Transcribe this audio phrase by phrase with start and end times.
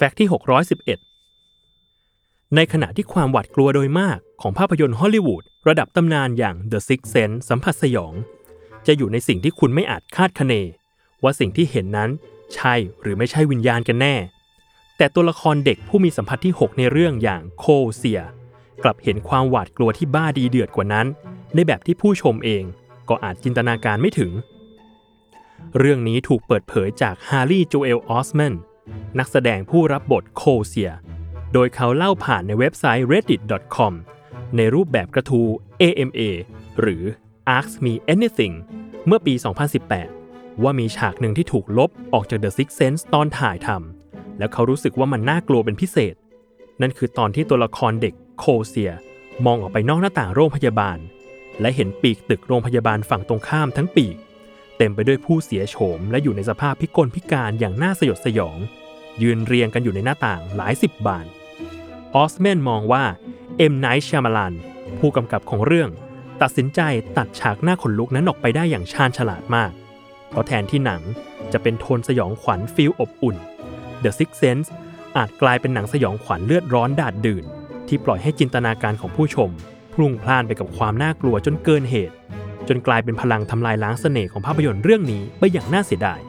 [0.00, 0.28] fact ที่
[1.20, 8.14] 611 ในขณะที่ความหวาดกลัวโดยมากของภาพยนตร์ฮอลลีวูดระดับตำนานอย่าง The Sixth Sense สัมผัสสยอง
[8.86, 10.54] จะอยู่ในสิ่งที่คุณไม่อาจคาดคะเน
[11.22, 12.10] ว่าสิ่งที่เห็นนั้น
[12.54, 14.14] ใช่หรือไม่ใช่วิญญาณกันแน่
[14.96, 17.64] แต่ตัวละครเด็กผู้มีสัมผัสที่ 6 ในเรื่องอย่างโค
[17.96, 18.20] เซีย
[18.82, 21.06] กลับเห็นความหวาดกลัวที่บ้าดีเดือดกว่านั้น
[21.54, 22.64] ในแบบที่ผู้ชมเอง
[23.08, 24.32] ก็อาจจินตนาการไม่ถึง
[25.78, 28.54] เรื่องนี้ถูกเปิดเผยจากฮาร์ลีย์โจเอลออสแมน
[29.18, 30.92] นักแสดงผู้รับบทโคเซีย
[31.52, 33.92] โดยเขาเล่าผ่านในเว็บไซต์ reddit.com
[34.56, 35.42] ในรูปแบบกระทู
[35.82, 36.20] AMA
[36.80, 37.02] หรือ
[37.56, 38.54] Ask Me Anything
[39.06, 39.34] เมื่อปี
[40.18, 46.14] 2018 ว่ามีฉากหนึ่งที่ถูกลบออกจาก The Sixth Sense ตอนถ่ายทำแล้วเขารู้สึกว่ามันน่ากลัวเป็นพิเศษ
[46.80, 48.92] นั่นคือตอนที่ตัวละครเด็กโคเซีย
[49.46, 50.98] มองออกไปนอกหน้าต่างโรงพยาบาล
[51.60, 54.16] และเห็นปีกตึกโรงพยาบาลฝั่งตรงข้ามทั้งปีก
[54.76, 58.58] เต็มไปด้วยผู้เสียโฉมและอยู่ในสภาพพิกลพิการอย่างน่าสยดสยอง
[59.22, 61.26] ยืนเรียงกันอยู่ในหน้าต่างหลายสิบบาน
[62.14, 63.04] ออสแมนมองว่า
[63.58, 64.54] เอ็มไนท์ชามาลัน
[64.98, 65.90] ผู้กำกับของเรื่อง
[66.42, 66.80] ตัดสินใจ
[67.18, 69.72] ตัดฉากน่าขนลุกนั้นออกไปได้อย่างชาญฉลาดมาก
[70.28, 71.02] เพราะแทนที่หนัง
[71.52, 73.36] จะเป็นโทนสยองขวัญ feel อบอุ่น
[74.02, 74.68] The Sixth Sense
[75.16, 77.44] อาจกลายเป็นหนังสยองขวัญเลือดร้อนดาดดื่น
[77.88, 79.50] ที่ปล่อยให้จินตนาการของผู้ชม
[79.94, 82.16] พลุ่งพล่านไปกับความน่ากลัวจนเกินเหตุ
[82.68, 86.20] จนกลายเป็นพลังทำลายล้างเสน่ห์ของภาพยนตร์เรื่องนี้ไปอย่างน่าเสียดาย